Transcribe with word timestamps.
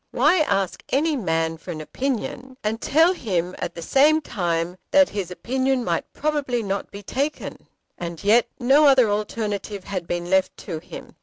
Why 0.09 0.39
ask 0.39 0.81
any 0.89 1.15
man 1.15 1.57
for 1.57 1.69
an 1.69 1.79
opinion, 1.79 2.57
and 2.63 2.81
tell 2.81 3.13
him 3.13 3.53
at 3.59 3.75
the 3.75 3.83
same 3.83 4.19
time 4.19 4.77
that 4.89 5.09
his 5.09 5.29
opinion 5.29 5.83
might 5.83 6.11
probably 6.11 6.63
not 6.63 6.89
be 6.89 7.03
taken? 7.03 7.67
And 7.99 8.23
yet 8.23 8.47
no 8.59 8.87
other 8.87 9.11
alternative 9.11 9.83
had 9.83 10.07
been 10.07 10.27
left 10.27 10.57
to 10.65 10.79
him. 10.79 11.17